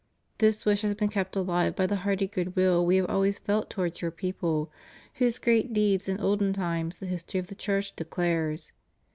[0.39, 3.69] This wish has been kept alive by the hearty good will We have always felt
[3.69, 4.71] towards your people,
[5.19, 8.71] whose great deeds in olden times the history of the Church declares.